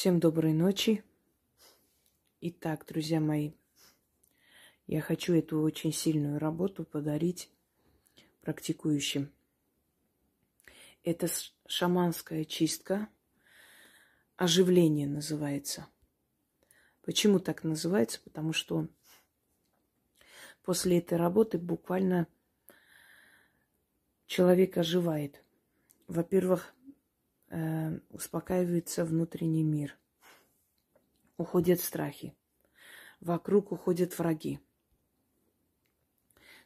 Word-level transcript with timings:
Всем 0.00 0.18
доброй 0.18 0.54
ночи. 0.54 1.04
Итак, 2.40 2.86
друзья 2.86 3.20
мои, 3.20 3.52
я 4.86 5.02
хочу 5.02 5.34
эту 5.34 5.60
очень 5.60 5.92
сильную 5.92 6.38
работу 6.38 6.84
подарить 6.84 7.50
практикующим. 8.40 9.30
Это 11.04 11.28
шаманская 11.66 12.46
чистка, 12.46 13.10
оживление 14.36 15.06
называется. 15.06 15.86
Почему 17.02 17.38
так 17.38 17.62
называется? 17.62 18.22
Потому 18.24 18.54
что 18.54 18.88
после 20.62 20.96
этой 20.96 21.18
работы 21.18 21.58
буквально 21.58 22.26
человек 24.26 24.78
оживает. 24.78 25.44
Во-первых, 26.08 26.74
э, 27.50 27.98
успокаивается 28.10 29.04
внутренний 29.04 29.62
мир. 29.62 29.96
Уходят 31.36 31.80
страхи. 31.80 32.34
Вокруг 33.20 33.72
уходят 33.72 34.18
враги. 34.18 34.60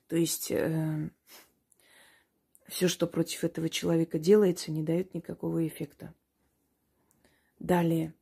То 0.09 0.17
есть 0.17 0.51
э, 0.51 1.11
все, 2.69 2.89
что 2.89 3.07
против 3.07 3.45
этого 3.45 3.69
человека 3.69 4.19
делается, 4.19 4.71
не 4.71 4.83
дает 4.83 5.15
никакого 5.15 5.67
эффекта. 5.67 6.15
Далее. 7.59 8.15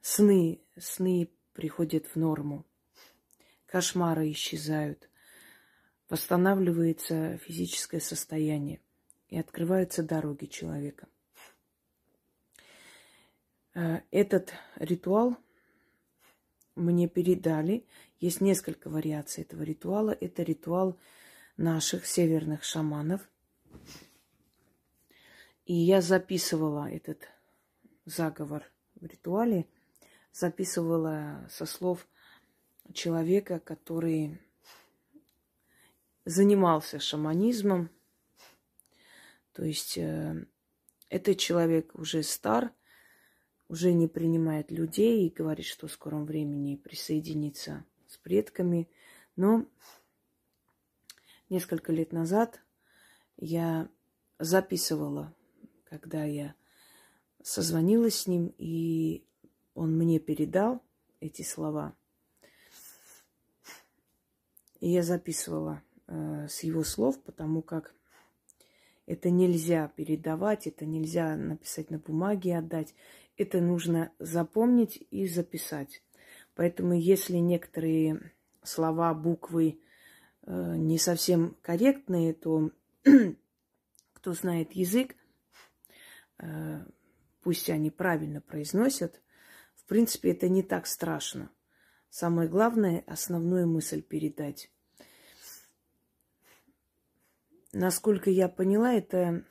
Сны. 0.00 0.60
Сны 0.76 1.30
приходят 1.52 2.06
в 2.06 2.16
норму. 2.16 2.64
Кошмары 3.66 4.30
исчезают. 4.32 5.08
Восстанавливается 6.08 7.38
физическое 7.38 8.00
состояние. 8.00 8.80
И 9.28 9.38
открываются 9.38 10.02
дороги 10.02 10.46
человека. 10.46 11.08
Э, 13.78 14.00
этот 14.10 14.52
ритуал 14.74 15.36
мне 16.74 17.08
передали. 17.08 17.86
Есть 18.18 18.40
несколько 18.40 18.90
вариаций 18.90 19.42
этого 19.44 19.62
ритуала. 19.62 20.10
Это 20.10 20.42
ритуал 20.42 20.98
наших 21.56 22.04
северных 22.04 22.64
шаманов. 22.64 23.20
И 25.64 25.74
я 25.74 26.00
записывала 26.00 26.90
этот 26.90 27.28
заговор 28.04 28.64
в 28.96 29.06
ритуале, 29.06 29.68
записывала 30.32 31.46
со 31.48 31.64
слов 31.64 32.08
человека, 32.92 33.60
который 33.60 34.40
занимался 36.24 36.98
шаманизмом. 36.98 37.90
То 39.52 39.62
есть 39.62 39.98
э, 39.98 40.46
этот 41.10 41.38
человек 41.38 41.94
уже 41.94 42.24
стар, 42.24 42.72
уже 43.68 43.92
не 43.92 44.08
принимает 44.08 44.70
людей 44.70 45.26
и 45.26 45.34
говорит, 45.34 45.66
что 45.66 45.86
в 45.86 45.92
скором 45.92 46.24
времени 46.24 46.76
присоединится 46.76 47.84
с 48.06 48.16
предками. 48.16 48.88
Но 49.36 49.66
несколько 51.50 51.92
лет 51.92 52.12
назад 52.12 52.60
я 53.36 53.88
записывала, 54.38 55.34
когда 55.84 56.24
я 56.24 56.54
созвонилась 57.42 58.20
с 58.20 58.26
ним, 58.26 58.54
и 58.58 59.24
он 59.74 59.96
мне 59.96 60.18
передал 60.18 60.82
эти 61.20 61.42
слова. 61.42 61.94
И 64.80 64.90
я 64.90 65.02
записывала 65.02 65.82
э, 66.06 66.46
с 66.48 66.62
его 66.62 66.84
слов, 66.84 67.20
потому 67.22 67.62
как 67.62 67.94
это 69.08 69.30
нельзя 69.30 69.88
передавать, 69.88 70.66
это 70.66 70.86
нельзя 70.86 71.34
написать 71.36 71.90
на 71.90 71.98
бумаге 71.98 72.50
и 72.50 72.54
отдать 72.54 72.94
это 73.38 73.60
нужно 73.60 74.12
запомнить 74.18 75.06
и 75.10 75.26
записать. 75.26 76.02
Поэтому 76.54 76.92
если 76.92 77.36
некоторые 77.36 78.32
слова, 78.62 79.14
буквы 79.14 79.80
э, 80.42 80.74
не 80.76 80.98
совсем 80.98 81.56
корректные, 81.62 82.34
то 82.34 82.72
кто 84.12 84.32
знает 84.32 84.72
язык, 84.72 85.14
э, 86.38 86.84
пусть 87.42 87.70
они 87.70 87.90
правильно 87.90 88.40
произносят, 88.40 89.22
в 89.76 89.84
принципе, 89.84 90.32
это 90.32 90.48
не 90.48 90.64
так 90.64 90.86
страшно. 90.86 91.50
Самое 92.10 92.48
главное, 92.48 93.04
основную 93.06 93.68
мысль 93.68 94.02
передать. 94.02 94.70
Насколько 97.72 98.30
я 98.30 98.48
поняла, 98.48 98.94
это 98.94 99.44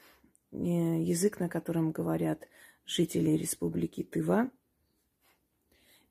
э, 0.51 0.57
язык, 0.57 1.39
на 1.39 1.49
котором 1.49 1.91
говорят 1.91 2.47
жителей 2.85 3.37
Республики 3.37 4.03
Тыва. 4.03 4.49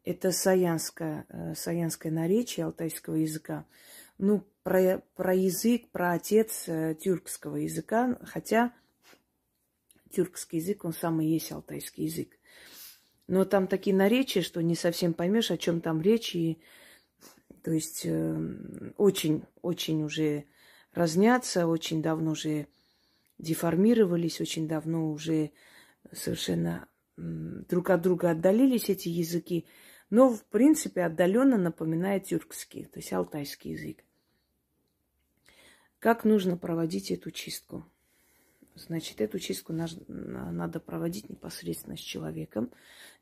Это 0.05 0.31
саянское, 0.31 1.27
э, 1.29 1.55
саянское 1.57 2.13
наречие 2.13 2.67
алтайского 2.67 3.17
языка. 3.17 3.67
Ну, 4.19 4.45
про, 4.63 5.03
про 5.17 5.35
язык, 5.35 5.89
про 5.91 6.13
отец 6.13 6.69
э, 6.69 6.95
тюркского 6.95 7.57
языка, 7.57 8.19
хотя 8.23 8.73
тюркский 10.13 10.61
язык, 10.61 10.85
он 10.85 10.93
самый 10.93 11.27
есть 11.27 11.51
алтайский 11.51 12.05
язык. 12.05 12.39
Но 13.27 13.45
там 13.45 13.67
такие 13.67 13.97
наречия, 13.97 14.43
что 14.43 14.63
не 14.63 14.77
совсем 14.77 15.13
поймешь, 15.13 15.51
о 15.51 15.59
чем 15.59 15.81
там 15.81 16.01
речь. 16.01 16.37
И, 16.37 16.61
то 17.63 17.73
есть 17.73 18.07
очень-очень 18.97 20.03
э, 20.03 20.05
уже 20.05 20.45
разнятся, 20.97 21.67
очень 21.67 22.03
давно 22.03 22.33
уже 22.33 22.67
деформировались, 23.39 24.41
очень 24.41 24.67
давно 24.67 25.13
уже 25.13 25.53
совершенно 26.13 26.89
друг 27.17 27.91
от 27.91 28.03
друга 28.03 28.31
отдалились 28.31 28.89
эти 28.89 29.09
языки, 29.09 29.67
но 30.11 30.31
в 30.31 30.45
принципе 30.45 31.03
отдаленно 31.03 31.59
напоминает 31.59 32.25
тюркский, 32.25 32.85
то 32.87 32.99
есть 32.99 33.13
алтайский 33.13 33.73
язык. 33.73 34.05
Как 35.99 36.25
нужно 36.25 36.57
проводить 36.57 37.11
эту 37.11 37.31
чистку? 37.31 37.85
Значит, 38.75 39.21
эту 39.23 39.39
чистку 39.39 39.73
надо 39.73 40.81
проводить 40.81 41.31
непосредственно 41.31 41.97
с 41.97 42.01
человеком. 42.01 42.71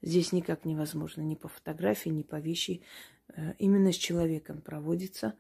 Здесь 0.03 0.33
никак 0.33 0.65
невозможно 0.65 1.23
ни 1.23 1.37
по 1.37 1.47
фотографии, 1.47 2.09
ни 2.09 2.23
по 2.23 2.41
вещи. 2.41 2.83
Э, 3.29 3.55
именно 3.59 3.93
с 3.93 3.97
человеком 3.97 4.61
проводится. 4.61 5.37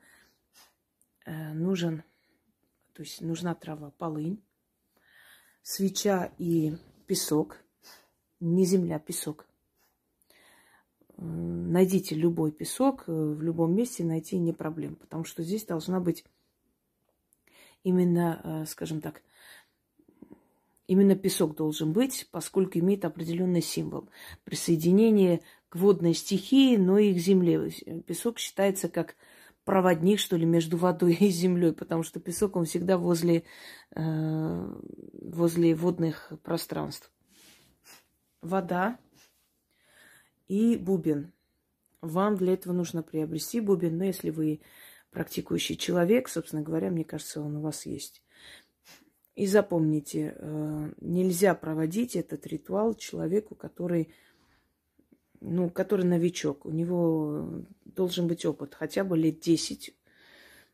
Э, 1.27 1.53
нужен, 1.53 2.05
то 2.95 3.03
есть 3.03 3.21
нужна 3.21 3.55
трава 3.55 3.91
полынь, 3.91 4.43
свеча 5.63 6.33
и 6.39 6.77
песок, 7.07 7.59
не 8.41 8.65
земля, 8.65 8.99
песок. 8.99 9.47
Найдите 11.17 12.15
любой 12.15 12.51
песок, 12.53 13.05
э, 13.07 13.13
в 13.13 13.43
любом 13.43 13.75
месте 13.75 14.05
найти 14.05 14.39
не 14.39 14.53
проблема, 14.53 14.97
потому 14.97 15.25
что 15.25 15.43
здесь 15.43 15.65
должна 15.65 16.01
быть 16.01 16.25
именно, 17.83 18.41
э, 18.43 18.67
скажем 18.67 19.01
так, 19.01 19.23
именно 20.87 21.15
песок 21.15 21.57
должен 21.57 21.93
быть, 21.93 22.29
поскольку 22.31 22.79
имеет 22.79 23.05
определенный 23.05 23.63
символ. 23.63 24.09
Присоединение 24.45 25.41
к 25.69 25.77
водной 25.77 26.15
стихии, 26.15 26.77
но 26.77 26.99
и 26.99 27.15
к 27.15 27.19
земле. 27.19 27.71
Песок 28.07 28.39
считается 28.39 28.89
как 28.89 29.17
проводник, 29.65 30.19
что 30.19 30.37
ли, 30.37 30.47
между 30.47 30.77
водой 30.77 31.15
и 31.21 31.29
землей, 31.29 31.73
потому 31.73 32.03
что 32.03 32.21
песок, 32.21 32.57
он 32.57 32.65
всегда 32.65 32.99
возле, 32.99 33.45
э, 33.95 34.75
возле 35.23 35.75
водных 35.75 36.33
пространств. 36.43 37.11
Вода 38.41 38.99
и 40.49 40.77
бубен. 40.77 41.33
Вам 42.01 42.37
для 42.37 42.53
этого 42.53 42.75
нужно 42.75 43.03
приобрести 43.03 43.61
бубен, 43.61 43.97
но 43.97 44.05
если 44.05 44.31
вы 44.31 44.61
практикующий 45.11 45.77
человек, 45.77 46.29
собственно 46.29 46.63
говоря, 46.63 46.91
мне 46.91 47.05
кажется, 47.05 47.41
он 47.41 47.57
у 47.57 47.61
вас 47.63 47.87
есть. 47.87 48.23
И 49.35 49.47
запомните, 49.47 50.35
э, 50.37 50.93
нельзя 51.01 51.55
проводить 51.55 52.15
этот 52.15 52.47
ритуал 52.47 52.95
человеку, 52.95 53.55
который 53.55 54.13
ну, 55.47 55.69
который 55.69 56.07
новичок, 56.07 56.65
у 56.65 56.71
него 56.71 57.65
должен 57.85 58.27
быть 58.27 58.47
опыт, 58.47 58.75
хотя 58.75 59.05
бы 59.05 59.17
лет 59.19 59.41
10 59.41 59.95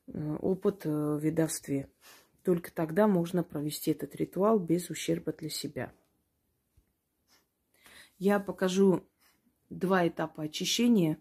э, 0.07 0.37
опыт 0.41 0.87
э, 0.87 0.89
в 0.89 1.19
ведовстве. 1.19 1.91
Только 2.45 2.73
тогда 2.73 3.09
можно 3.09 3.43
провести 3.43 3.91
этот 3.91 4.15
ритуал 4.15 4.61
без 4.61 4.89
ущерба 4.89 5.33
для 5.33 5.51
себя. 5.51 5.93
Я 8.19 8.39
покажу 8.39 9.05
два 9.71 10.07
этапа 10.07 10.45
очищения. 10.45 11.19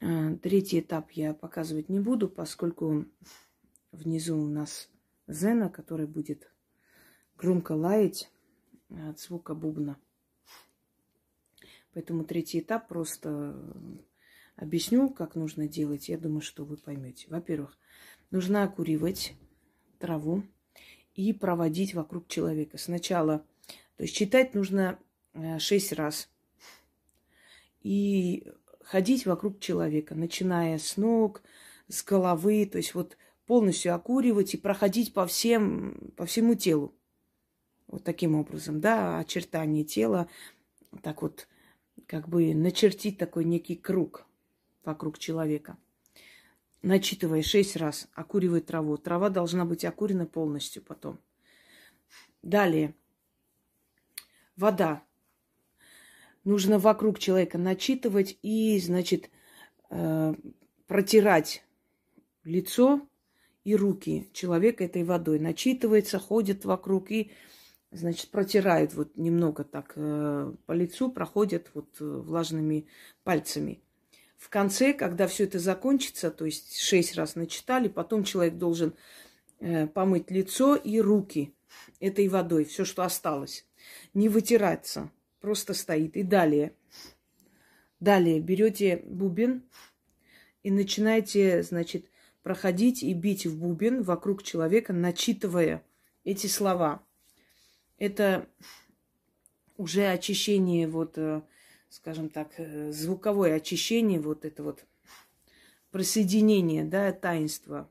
Э, 0.00 0.36
третий 0.36 0.78
этап 0.78 1.10
я 1.10 1.34
показывать 1.34 1.88
не 1.88 1.98
буду, 1.98 2.28
поскольку 2.28 3.04
внизу 3.90 4.38
у 4.38 4.46
нас 4.46 4.88
Зена, 5.26 5.70
который 5.70 6.06
будет 6.06 6.52
громко 7.36 7.72
лаять 7.72 8.30
от 8.90 9.18
звука 9.18 9.54
бубна. 9.54 9.98
Поэтому 11.98 12.22
третий 12.22 12.60
этап 12.60 12.86
просто 12.86 13.60
объясню, 14.54 15.10
как 15.10 15.34
нужно 15.34 15.66
делать. 15.66 16.08
Я 16.08 16.16
думаю, 16.16 16.42
что 16.42 16.64
вы 16.64 16.76
поймете. 16.76 17.26
Во-первых, 17.28 17.76
нужно 18.30 18.62
окуривать 18.62 19.34
траву 19.98 20.44
и 21.16 21.32
проводить 21.32 21.94
вокруг 21.94 22.28
человека. 22.28 22.78
Сначала, 22.78 23.44
то 23.96 24.04
есть 24.04 24.14
читать 24.14 24.54
нужно 24.54 24.96
э, 25.34 25.58
шесть 25.58 25.92
раз. 25.92 26.30
И 27.82 28.46
ходить 28.84 29.26
вокруг 29.26 29.58
человека, 29.58 30.14
начиная 30.14 30.78
с 30.78 30.96
ног, 30.96 31.42
с 31.88 32.04
головы, 32.04 32.64
то 32.66 32.78
есть 32.78 32.94
вот 32.94 33.16
полностью 33.44 33.92
окуривать 33.92 34.54
и 34.54 34.56
проходить 34.56 35.12
по 35.12 35.26
всем, 35.26 36.12
по 36.16 36.26
всему 36.26 36.54
телу. 36.54 36.94
Вот 37.88 38.04
таким 38.04 38.36
образом, 38.36 38.80
да, 38.80 39.18
очертания 39.18 39.82
тела, 39.82 40.28
так 41.02 41.22
вот, 41.22 41.48
как 42.08 42.26
бы 42.26 42.54
начертить 42.54 43.18
такой 43.18 43.44
некий 43.44 43.76
круг 43.76 44.26
вокруг 44.82 45.18
человека. 45.18 45.76
Начитывая 46.80 47.42
шесть 47.42 47.76
раз, 47.76 48.08
окуривай 48.14 48.62
траву. 48.62 48.96
Трава 48.96 49.28
должна 49.28 49.66
быть 49.66 49.84
окурена 49.84 50.24
полностью 50.24 50.82
потом. 50.82 51.18
Далее. 52.42 52.94
Вода. 54.56 55.02
Нужно 56.44 56.78
вокруг 56.78 57.18
человека 57.18 57.58
начитывать 57.58 58.38
и, 58.40 58.80
значит, 58.80 59.28
э, 59.90 60.34
протирать 60.86 61.62
лицо 62.44 63.06
и 63.64 63.76
руки 63.76 64.30
человека 64.32 64.82
этой 64.82 65.04
водой. 65.04 65.40
Начитывается, 65.40 66.18
ходит 66.18 66.64
вокруг 66.64 67.10
и, 67.10 67.32
значит, 67.90 68.30
протирает 68.30 68.94
вот 68.94 69.16
немного 69.16 69.64
так 69.64 69.92
э, 69.96 70.52
по 70.66 70.72
лицу, 70.72 71.10
проходит 71.10 71.70
вот 71.74 71.88
э, 72.00 72.04
влажными 72.04 72.86
пальцами. 73.24 73.80
В 74.36 74.48
конце, 74.50 74.92
когда 74.92 75.26
все 75.26 75.44
это 75.44 75.58
закончится, 75.58 76.30
то 76.30 76.44
есть 76.44 76.78
шесть 76.78 77.16
раз 77.16 77.34
начитали, 77.34 77.88
потом 77.88 78.24
человек 78.24 78.54
должен 78.54 78.94
э, 79.58 79.86
помыть 79.86 80.30
лицо 80.30 80.76
и 80.76 81.00
руки 81.00 81.54
этой 82.00 82.28
водой, 82.28 82.64
все, 82.64 82.84
что 82.84 83.02
осталось. 83.02 83.66
Не 84.14 84.28
вытираться, 84.28 85.10
просто 85.40 85.74
стоит. 85.74 86.16
И 86.16 86.22
далее. 86.22 86.74
Далее 88.00 88.40
берете 88.40 89.02
бубен 89.04 89.64
и 90.62 90.70
начинаете, 90.70 91.62
значит, 91.62 92.06
проходить 92.42 93.02
и 93.02 93.12
бить 93.12 93.46
в 93.46 93.58
бубен 93.58 94.02
вокруг 94.02 94.42
человека, 94.42 94.92
начитывая 94.92 95.82
эти 96.24 96.46
слова. 96.46 97.02
Это 97.98 98.48
уже 99.76 100.06
очищение, 100.06 100.86
вот, 100.86 101.18
э, 101.18 101.42
скажем 101.88 102.28
так, 102.28 102.52
э, 102.58 102.92
звуковое 102.92 103.56
очищение, 103.56 104.20
вот 104.20 104.44
это 104.44 104.62
вот 104.62 104.84
присоединение, 105.90 106.84
да, 106.84 107.12
таинства 107.12 107.88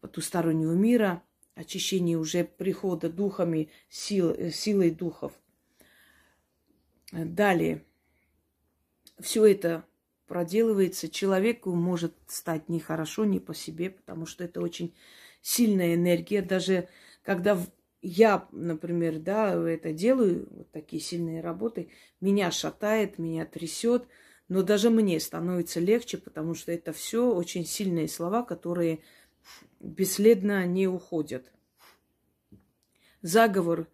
потустороннего 0.00 0.72
мира, 0.72 1.22
очищение 1.54 2.16
уже 2.18 2.44
прихода 2.44 3.10
духами, 3.10 3.70
сил, 3.88 4.30
э, 4.30 4.50
силой 4.50 4.90
духов. 4.90 5.32
Далее. 7.12 7.84
Все 9.18 9.44
это 9.44 9.84
проделывается, 10.26 11.08
человеку 11.08 11.74
может 11.74 12.14
стать 12.28 12.68
нехорошо, 12.68 13.24
не 13.24 13.40
по 13.40 13.52
себе, 13.52 13.90
потому 13.90 14.26
что 14.26 14.44
это 14.44 14.60
очень 14.60 14.94
сильная 15.42 15.96
энергия. 15.96 16.40
Даже 16.40 16.88
когда 17.22 17.58
я, 18.02 18.48
например, 18.52 19.18
да, 19.18 19.52
это 19.54 19.92
делаю, 19.92 20.48
вот 20.50 20.70
такие 20.70 21.02
сильные 21.02 21.40
работы, 21.40 21.90
меня 22.20 22.50
шатает, 22.50 23.18
меня 23.18 23.44
трясет, 23.44 24.06
но 24.48 24.62
даже 24.62 24.90
мне 24.90 25.20
становится 25.20 25.80
легче, 25.80 26.18
потому 26.18 26.54
что 26.54 26.72
это 26.72 26.92
все 26.92 27.32
очень 27.32 27.64
сильные 27.64 28.08
слова, 28.08 28.42
которые 28.42 29.00
бесследно 29.80 30.66
не 30.66 30.88
уходят. 30.88 31.52
Заговор 33.22 33.86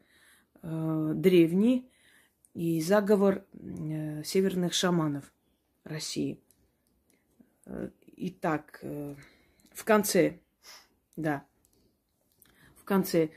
э, 0.62 1.12
древний 1.14 1.90
и 2.54 2.80
заговор 2.80 3.44
э, 3.52 4.22
северных 4.24 4.72
шаманов. 4.72 5.32
России. 5.86 6.40
Э, 7.66 7.90
итак, 8.16 8.80
э, 8.82 9.14
в 9.72 9.84
конце, 9.84 10.40
да, 11.16 11.46
в 12.76 12.84
конце 12.84 13.30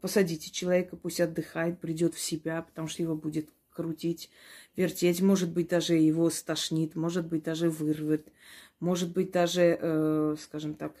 посадите 0.00 0.50
человека, 0.50 0.96
пусть 0.96 1.20
отдыхает, 1.20 1.80
придет 1.80 2.14
в 2.14 2.20
себя, 2.20 2.62
потому 2.62 2.88
что 2.88 3.02
его 3.02 3.14
будет 3.14 3.48
крутить, 3.70 4.30
вертеть, 4.76 5.20
может 5.20 5.50
быть, 5.50 5.68
даже 5.68 5.94
его 5.94 6.30
стошнит, 6.30 6.94
может 6.94 7.26
быть, 7.26 7.44
даже 7.44 7.70
вырвет, 7.70 8.28
может 8.78 9.12
быть, 9.12 9.30
даже, 9.30 9.78
э, 9.80 10.36
скажем 10.40 10.74
так, 10.74 10.94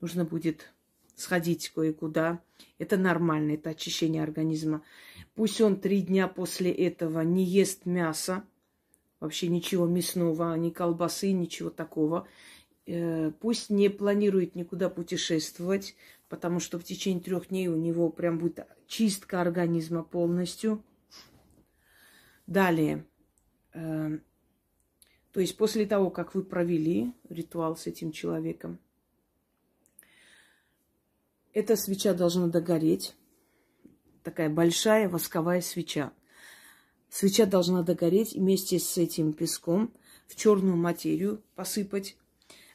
нужно 0.00 0.24
будет 0.24 0.70
сходить 1.14 1.70
кое-куда. 1.74 2.40
Это 2.78 2.96
нормально, 2.96 3.52
это 3.52 3.70
очищение 3.70 4.22
организма. 4.22 4.82
Пусть 5.34 5.60
он 5.60 5.80
три 5.80 6.02
дня 6.02 6.28
после 6.28 6.70
этого 6.70 7.20
не 7.22 7.44
ест 7.44 7.86
мясо, 7.86 8.44
вообще 9.20 9.48
ничего 9.48 9.86
мясного, 9.86 10.54
ни 10.56 10.70
колбасы, 10.70 11.32
ничего 11.32 11.70
такого. 11.70 12.26
Э, 12.90 13.32
пусть 13.38 13.68
не 13.68 13.90
планирует 13.90 14.54
никуда 14.54 14.88
путешествовать, 14.88 15.94
потому 16.30 16.58
что 16.58 16.78
в 16.78 16.84
течение 16.84 17.22
трех 17.22 17.48
дней 17.48 17.68
у 17.68 17.76
него 17.76 18.08
прям 18.08 18.38
будет 18.38 18.66
чистка 18.86 19.42
организма 19.42 20.02
полностью. 20.02 20.82
Далее. 22.46 23.04
Э, 23.74 24.18
то 25.32 25.40
есть 25.40 25.58
после 25.58 25.84
того, 25.84 26.08
как 26.08 26.34
вы 26.34 26.42
провели 26.42 27.12
ритуал 27.28 27.76
с 27.76 27.86
этим 27.86 28.10
человеком, 28.10 28.78
эта 31.52 31.76
свеча 31.76 32.14
должна 32.14 32.46
догореть. 32.46 33.14
Такая 34.22 34.48
большая 34.48 35.10
восковая 35.10 35.60
свеча. 35.60 36.10
Свеча 37.10 37.44
должна 37.44 37.82
догореть 37.82 38.32
вместе 38.32 38.78
с 38.78 38.96
этим 38.96 39.34
песком 39.34 39.92
в 40.26 40.36
черную 40.36 40.76
материю 40.76 41.42
посыпать, 41.54 42.16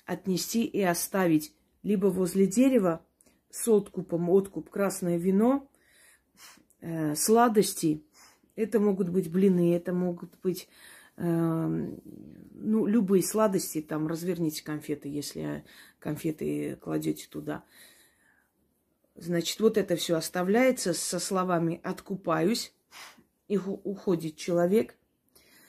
отнести 0.06 0.66
и 0.66 0.82
оставить 0.82 1.54
либо 1.82 2.08
возле 2.08 2.48
дерева 2.48 3.06
с 3.50 3.68
откупом, 3.68 4.30
откуп 4.30 4.70
красное 4.70 5.18
вино, 5.18 5.70
э, 6.82 7.16
сладости. 7.16 8.04
Это 8.56 8.80
могут 8.80 9.10
быть 9.10 9.32
блины, 9.32 9.76
это 9.76 9.94
могут 9.94 10.40
быть 10.42 10.68
э, 11.18 11.26
ну, 11.26 12.86
любые 12.86 13.24
сладости, 13.24 13.82
там 13.82 14.08
разверните 14.08 14.64
конфеты, 14.64 15.10
если 15.10 15.66
конфеты 16.00 16.78
кладете 16.78 17.28
туда. 17.30 17.64
Значит, 19.16 19.60
вот 19.60 19.78
это 19.78 19.96
все 19.96 20.16
оставляется 20.16 20.94
со 20.94 21.20
словами 21.20 21.80
«откупаюсь», 21.84 22.74
и 23.48 23.58
уходит 23.58 24.38
человек 24.38 24.96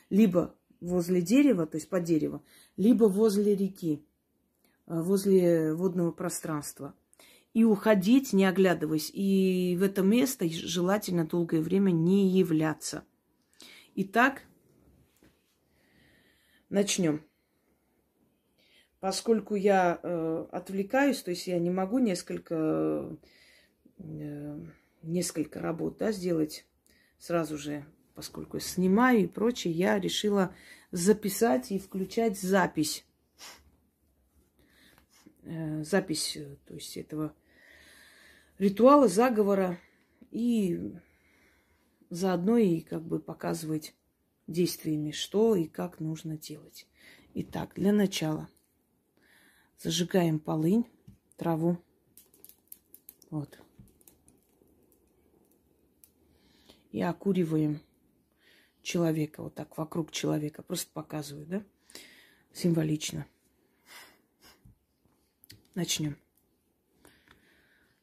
либо 0.09 0.55
возле 0.81 1.21
дерева, 1.21 1.67
то 1.67 1.76
есть 1.76 1.88
под 1.88 2.05
дерево, 2.05 2.43
либо 2.76 3.05
возле 3.05 3.55
реки, 3.55 4.03
э, 4.03 4.13
возле 4.87 5.75
водного 5.75 6.12
пространства. 6.12 6.95
И 7.53 7.62
уходить, 7.62 8.33
не 8.33 8.47
оглядываясь. 8.47 9.11
И 9.14 9.76
в 9.79 9.83
это 9.83 10.03
место 10.03 10.49
желательно 10.49 11.25
долгое 11.25 11.61
время 11.61 11.93
не 11.93 12.29
являться. 12.29 13.05
Итак, 13.95 14.43
начнем. 16.69 17.23
Поскольку 18.99 19.55
я 19.55 20.00
э, 20.03 20.47
отвлекаюсь, 20.50 21.23
то 21.23 21.31
есть 21.31 21.47
я 21.47 21.59
не 21.59 21.71
могу 21.71 21.99
несколько, 21.99 23.17
э, 23.99 24.61
несколько 25.03 25.61
работ 25.61 25.99
да, 25.99 26.11
сделать 26.11 26.67
сразу 27.19 27.57
же, 27.57 27.85
поскольку 28.14 28.59
снимаю 28.59 29.25
и 29.25 29.26
прочее, 29.26 29.75
я 29.75 30.00
решила 30.00 30.55
записать 30.91 31.71
и 31.71 31.79
включать 31.79 32.41
запись. 32.41 33.05
Э, 35.45 35.83
запись, 35.85 36.37
э, 36.37 36.57
то 36.67 36.75
есть 36.75 36.97
этого 36.97 37.35
ритуала, 38.59 39.09
заговора. 39.09 39.79
И 40.31 40.95
заодно 42.11 42.59
и 42.59 42.81
как 42.81 43.05
бы 43.05 43.21
показывать 43.21 43.95
действиями, 44.47 45.13
что 45.13 45.55
и 45.55 45.67
как 45.67 46.01
нужно 46.01 46.37
делать. 46.37 46.89
Итак, 47.35 47.75
для 47.77 47.93
начала 47.93 48.49
зажигаем 49.79 50.41
полынь, 50.41 50.87
траву. 51.37 51.79
Вот. 53.31 53.59
и 56.95 57.03
окуриваем 57.03 57.81
человека, 58.81 59.43
вот 59.43 59.57
так 59.57 59.77
вокруг 59.77 60.13
человека. 60.13 60.63
Просто 60.63 60.93
показываю, 60.93 61.45
да? 61.45 61.65
Символично. 62.53 63.27
Начнем. 65.75 66.16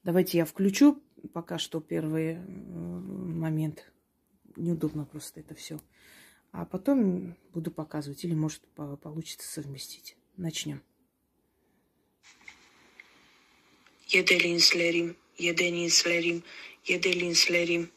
Давайте 0.04 0.38
я 0.38 0.46
включу 0.46 1.02
пока 1.34 1.58
что 1.58 1.80
первый 1.80 2.34
э, 2.34 2.40
момент. 2.40 3.92
Неудобно 4.58 5.06
просто 5.06 5.40
это 5.40 5.56
все. 5.56 5.80
А 6.52 6.66
потом 6.66 7.38
буду 7.54 7.72
показывать. 7.72 8.26
Или 8.26 8.34
может 8.34 8.62
получится 9.02 9.48
совместить. 9.50 10.18
Начнем. 10.36 10.82
Еделин 14.08 14.60
слерим, 14.60 15.16
еделин 15.38 15.90
слерим, 15.90 16.44
еделин 16.84 17.36
слерим. 17.36 17.92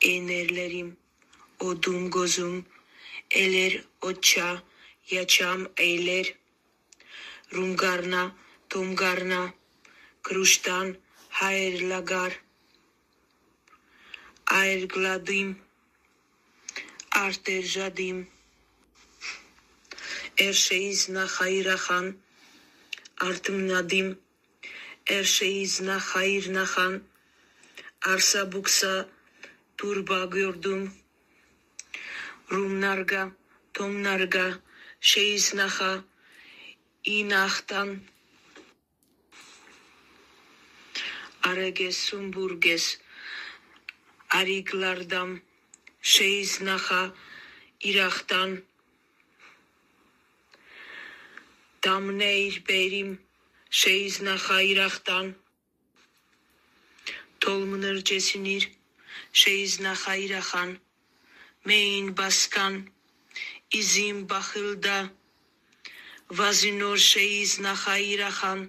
Enerlerim 0.00 0.96
odum 1.60 2.10
gozum 2.10 2.66
eler 3.30 3.84
oça 4.00 4.62
yaşam 5.10 5.68
eyler 5.76 6.41
Rumgarna, 7.54 8.36
Tumgarna, 8.68 9.52
Kruştan, 10.22 10.96
Hayırlagar, 11.28 12.40
Ayrgladim, 14.46 15.58
Arterjadim, 17.10 18.28
Erşeizna 20.38 21.26
Hayrahan, 21.26 22.16
Artımnadim, 23.20 24.18
Erşeizna 25.06 26.00
Hayırnahan, 26.00 27.02
Arsa 28.02 28.52
Buksa, 28.52 29.08
Turba 29.76 30.24
gördüm, 30.24 30.92
Rumnarga, 32.50 33.30
Tomnarga, 33.74 34.58
Şeyiznaha, 35.00 36.04
ինախտան 37.10 37.88
արեգեսում 41.48 42.26
բուրգես 42.34 42.84
արիգլարդամ 44.38 45.32
շեիս 46.10 46.52
նախա 46.68 46.98
իրախտան 47.92 48.54
դամնեիր 51.86 52.58
բերիմ 52.68 53.10
շեիս 53.80 54.18
նախա 54.28 54.58
իրախտան 54.74 55.32
տոլմներջեսինիր 57.46 58.68
շեիս 59.42 59.74
նախա 59.88 60.14
իրախան 60.28 60.76
մեին 61.72 62.14
բասկան 62.22 62.78
իզիմ 63.80 64.22
բախիլդա 64.34 65.00
Vazinor 66.32 66.96
şeyiz 66.96 67.60
nahayrahan. 67.60 68.68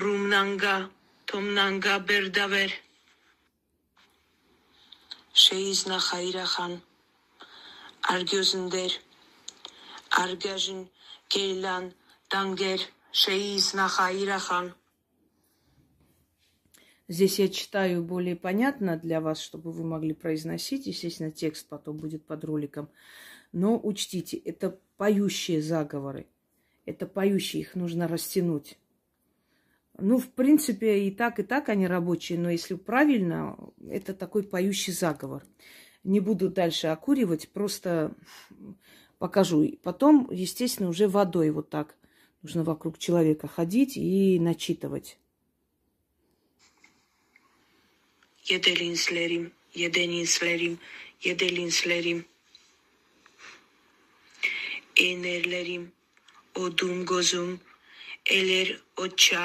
Rumnanga 0.00 0.90
tomnanga 1.26 2.08
berdaver. 2.08 2.80
Şeyiz 5.34 5.86
nahayrahan. 5.86 6.78
Argözünder. 8.08 9.00
Argajın 10.10 10.88
Кейлан, 11.28 11.92
Тангер, 12.28 12.80
Шеиз, 13.12 13.74
Нахаирахан. 13.74 14.74
Здесь 17.08 17.38
я 17.38 17.48
читаю 17.48 18.04
более 18.04 18.36
понятно 18.36 18.96
для 18.96 19.20
вас, 19.20 19.40
чтобы 19.40 19.72
вы 19.72 19.84
могли 19.84 20.14
произносить. 20.14 20.86
Естественно, 20.86 21.30
текст 21.30 21.68
потом 21.68 21.96
будет 21.98 22.26
под 22.26 22.44
роликом. 22.44 22.88
Но 23.52 23.78
учтите, 23.82 24.36
это 24.38 24.78
поющие 25.02 25.60
заговоры. 25.60 26.28
Это 26.84 27.08
поющие, 27.08 27.62
их 27.62 27.74
нужно 27.74 28.06
растянуть. 28.06 28.78
Ну, 29.98 30.18
в 30.18 30.28
принципе, 30.28 31.08
и 31.08 31.10
так, 31.10 31.40
и 31.40 31.42
так 31.42 31.68
они 31.70 31.88
рабочие, 31.88 32.38
но 32.38 32.48
если 32.48 32.74
правильно, 32.74 33.58
это 33.90 34.14
такой 34.14 34.44
поющий 34.44 34.92
заговор. 34.92 35.44
Не 36.04 36.20
буду 36.20 36.50
дальше 36.50 36.86
окуривать, 36.86 37.48
просто 37.48 38.14
покажу. 39.18 39.68
Потом, 39.82 40.28
естественно, 40.30 40.88
уже 40.88 41.08
водой 41.08 41.50
вот 41.50 41.68
так 41.68 41.96
нужно 42.42 42.62
вокруг 42.62 42.96
человека 42.96 43.48
ходить 43.48 43.96
и 43.96 44.38
начитывать. 44.38 45.18
Еделинслерим, 48.44 49.52
Еделинслерим, 49.74 50.78
Еделинслерим. 51.18 52.24
էներլերիմ 55.00 55.84
օդում 56.64 57.04
գոզում 57.10 57.52
էլեր 58.38 58.72
օչա 59.04 59.44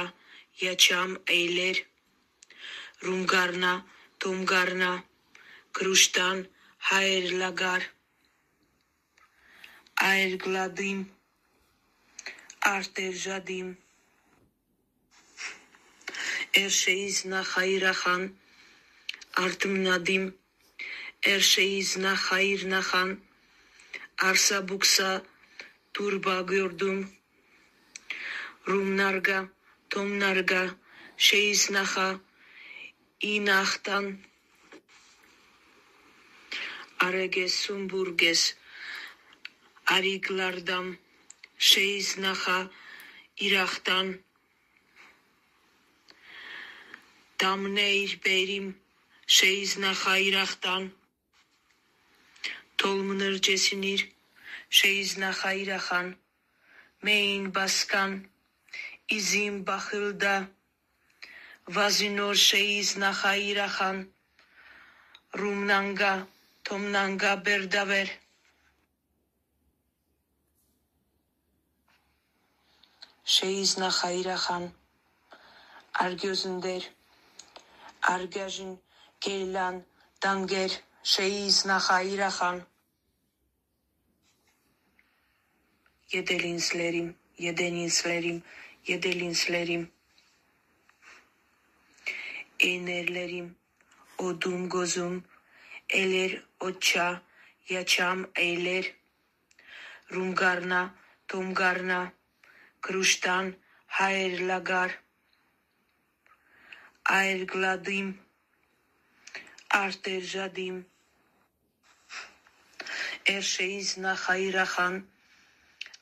յաչամ 0.62 1.14
էյլեր 1.36 1.84
ռումգարնա 3.08 3.74
տոմգարնա 4.26 4.90
կրուշտան 5.80 6.42
հայերլագար 6.90 7.86
այերգլադիմ 10.08 11.06
արտերժադիմ 12.72 13.70
Էրշեիզ 16.64 17.18
նախայիրախան 17.32 18.28
արտմնադիմ 19.46 20.28
Էրշեիզ 21.32 21.96
նախայիրնախան 22.06 23.16
արսաբուքսա 24.30 25.10
turba 25.98 26.42
gördüm. 26.42 27.10
Rumnarga, 28.68 29.48
tomnarga, 29.90 30.70
şeyisnaha, 31.18 32.20
inahtan, 33.22 34.18
areges, 37.00 37.54
sumburges, 37.54 38.56
ariklardan, 39.86 40.98
şeyisnaha, 41.58 42.72
irahtan, 43.40 44.18
damneir 47.42 48.20
berim, 48.26 48.78
şeyisnaha, 49.28 50.18
irahtan, 50.18 50.92
tolmunır 52.78 53.42
cesinir, 53.42 54.17
Շեիզնախայիրախան, 54.76 56.08
Մեին 57.08 57.46
Բասկան, 57.56 58.16
Իզիմ 59.18 59.60
Բախիլդա, 59.70 60.34
Վազինոր 61.78 62.36
Շեիզնախայիրախան, 62.44 64.02
Ռումնանգա, 65.42 66.12
Թոմնանգա 66.68 67.34
Բերդավեր 67.48 68.14
Շեիզնախայիրախան, 73.38 74.72
Արգյոզնդեր, 76.08 76.94
Արգյաժին 78.16 78.80
Գերլան, 79.28 79.84
Դանգեր, 80.28 80.82
Շեիզնախայիրախան 81.16 82.66
yedelinzlerim, 86.12 87.16
yedelinzlerim, 87.38 88.44
yedelinzlerim. 88.88 89.92
Enerlerim, 92.60 93.56
odum 94.18 94.70
gözüm, 94.70 95.24
eller 95.90 96.44
oça, 96.60 97.22
yaşam 97.70 98.28
eyler. 98.36 98.94
Rumgarna, 100.12 100.96
tomgarna, 101.28 102.12
kruştan, 102.82 103.54
hayırlagar. 103.88 105.00
Ayrgladım, 107.06 108.18
arterjadim. 109.70 110.86
Erşeizna 113.26 114.16
hayrahan, 114.16 115.06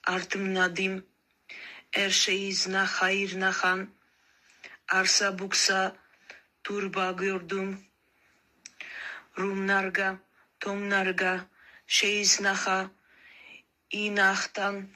Artım 0.05 0.41
ardımladım. 0.41 1.05
Her 1.91 2.09
şeyi 2.09 2.53
zna 2.53 2.85
hayır 2.85 3.39
nahan, 3.39 3.89
arsa 4.87 5.39
buksa, 5.39 5.95
turba 6.63 7.11
gördüm. 7.11 7.85
rum 9.37 9.67
narga 9.67 10.19
tom 10.59 10.77
Rumlarga, 10.77 11.09
tomlarga, 11.19 11.45
şeyiznaha, 11.87 12.91
inahtan. 13.91 14.89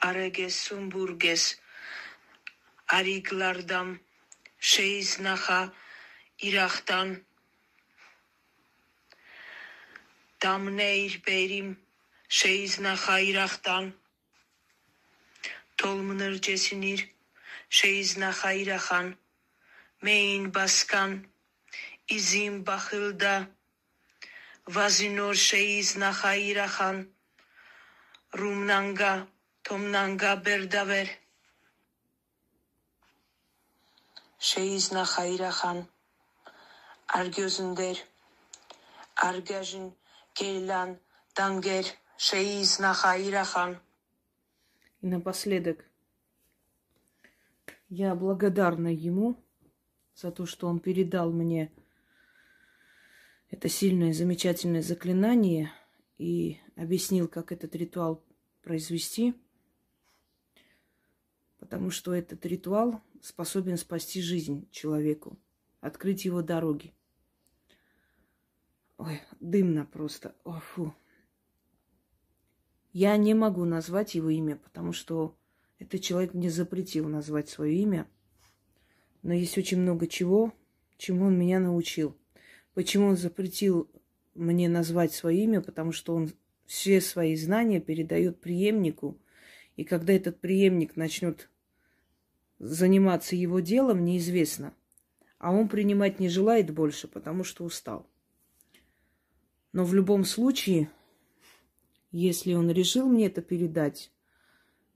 Areges, 0.00 0.56
sumburges, 0.56 1.58
ariklardam, 2.88 3.98
şeyiznaha, 4.60 5.72
irahtan. 6.38 7.18
tam 10.38 10.66
Damneyr 10.66 11.22
berim, 11.26 11.83
Şeyizne 12.34 12.88
hayraktan. 12.88 13.92
Tolmunur 15.76 16.40
cesinir. 16.40 17.14
Şeyizne 17.70 18.24
hayrahan. 18.24 19.14
Meyin 20.02 20.54
baskan. 20.54 21.24
İzim 22.08 22.66
bakılda. 22.66 23.46
Vazinur 24.68 25.34
şeyizne 25.34 26.04
hayrahan. 26.04 27.08
Rumnanga. 28.38 29.26
Tomnanga 29.64 30.44
berdaver. 30.44 31.18
Şeyizne 34.38 34.98
hayrahan. 34.98 35.86
Argözünder. 37.08 38.04
Argajın. 39.16 39.96
Geylan. 40.34 40.98
Danger. 41.36 42.03
Шеис 42.16 42.78
Нахаирахан. 42.78 43.78
И 45.00 45.06
напоследок, 45.06 45.84
я 47.88 48.14
благодарна 48.14 48.88
ему 48.88 49.36
за 50.14 50.30
то, 50.30 50.46
что 50.46 50.68
он 50.68 50.78
передал 50.78 51.32
мне 51.32 51.72
это 53.50 53.68
сильное, 53.68 54.12
замечательное 54.12 54.82
заклинание 54.82 55.72
и 56.18 56.58
объяснил, 56.76 57.28
как 57.28 57.52
этот 57.52 57.74
ритуал 57.76 58.24
произвести, 58.62 59.34
потому 61.58 61.90
что 61.90 62.14
этот 62.14 62.46
ритуал 62.46 63.00
способен 63.20 63.76
спасти 63.76 64.22
жизнь 64.22 64.68
человеку, 64.70 65.38
открыть 65.80 66.24
его 66.24 66.42
дороги. 66.42 66.94
Ой, 68.98 69.20
дымно 69.40 69.84
просто. 69.84 70.34
О, 70.44 70.60
фу. 70.60 70.94
Я 72.94 73.16
не 73.16 73.34
могу 73.34 73.64
назвать 73.64 74.14
его 74.14 74.30
имя, 74.30 74.54
потому 74.54 74.92
что 74.92 75.36
этот 75.80 76.00
человек 76.00 76.32
мне 76.32 76.48
запретил 76.48 77.08
назвать 77.08 77.48
свое 77.48 77.74
имя. 77.74 78.06
Но 79.22 79.34
есть 79.34 79.58
очень 79.58 79.80
много 79.80 80.06
чего, 80.06 80.54
чему 80.96 81.26
он 81.26 81.36
меня 81.36 81.58
научил. 81.58 82.16
Почему 82.72 83.08
он 83.08 83.16
запретил 83.16 83.90
мне 84.36 84.68
назвать 84.68 85.12
свое 85.12 85.42
имя? 85.42 85.60
Потому 85.60 85.90
что 85.90 86.14
он 86.14 86.30
все 86.66 87.00
свои 87.00 87.34
знания 87.34 87.80
передает 87.80 88.40
преемнику. 88.40 89.18
И 89.74 89.82
когда 89.82 90.12
этот 90.12 90.38
преемник 90.38 90.94
начнет 90.94 91.50
заниматься 92.60 93.34
его 93.34 93.58
делом, 93.58 94.04
неизвестно. 94.04 94.72
А 95.38 95.52
он 95.52 95.68
принимать 95.68 96.20
не 96.20 96.28
желает 96.28 96.70
больше, 96.70 97.08
потому 97.08 97.42
что 97.42 97.64
устал. 97.64 98.06
Но 99.72 99.84
в 99.84 99.94
любом 99.94 100.24
случае, 100.24 100.88
если 102.16 102.54
он 102.54 102.70
решил 102.70 103.08
мне 103.08 103.26
это 103.26 103.42
передать, 103.42 104.12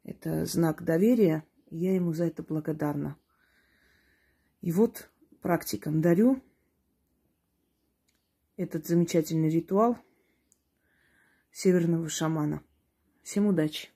это 0.05 0.47
знак 0.47 0.85
доверия, 0.85 1.45
я 1.69 1.93
ему 1.93 2.13
за 2.13 2.27
это 2.27 2.45
благодарна. 2.45 3.17
И 4.61 4.71
вот 4.71 5.11
практикам 5.41 6.01
дарю 6.01 6.41
этот 8.57 8.87
замечательный 8.87 9.51
ритуал 9.51 9.99
северного 11.51 12.09
шамана. 12.09 12.63
Всем 13.25 13.47
удачи! 13.47 13.89